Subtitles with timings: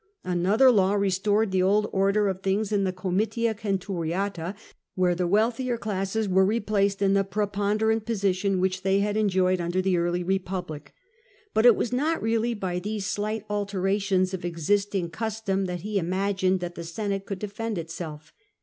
[0.23, 4.55] Another law restored the old order of things in the Cumitia Centuriata,
[4.95, 9.79] where the wealthier classes were replaced in the preponderant position which they had enjoyed under
[9.79, 10.93] the early Bepublic.
[11.53, 16.61] But it was not really by these slight alterations of existing custom that he imagined
[16.61, 18.33] that the Senate could defend itself.